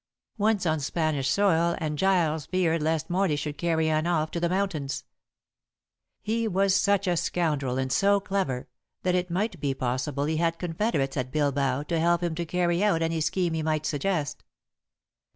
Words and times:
Once 0.39 0.65
on 0.65 0.79
Spanish 0.79 1.29
soil 1.29 1.75
and 1.77 1.95
Giles 1.95 2.47
feared 2.47 2.81
lest 2.81 3.07
Morley 3.07 3.35
should 3.35 3.59
carry 3.59 3.87
Anne 3.87 4.07
off 4.07 4.31
to 4.31 4.39
the 4.39 4.49
mountains. 4.49 5.03
He 6.23 6.47
was 6.47 6.75
such 6.75 7.05
a 7.05 7.15
scoundrel, 7.15 7.77
and 7.77 7.91
so 7.91 8.19
clever, 8.19 8.67
that 9.03 9.13
it 9.13 9.29
might 9.29 9.59
be 9.61 9.75
possible 9.75 10.25
he 10.25 10.37
had 10.37 10.57
confederates 10.57 11.17
at 11.17 11.31
Bilbao 11.31 11.83
to 11.83 11.99
help 11.99 12.23
him 12.23 12.33
to 12.33 12.47
carry 12.47 12.83
out 12.83 13.03
any 13.03 13.21
scheme 13.21 13.53
he 13.53 13.61
might 13.61 13.85
suggest. 13.85 14.43